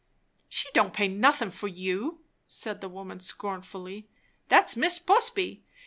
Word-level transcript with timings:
"She 0.49 0.67
don't 0.73 0.95
pay 0.95 1.07
nothin' 1.07 1.51
for 1.51 1.67
you!" 1.67 2.21
said 2.47 2.81
the 2.81 2.89
woman 2.89 3.19
scornfully. 3.19 4.09
"That's 4.47 4.75
Mis' 4.75 4.97
Busby! 4.97 5.63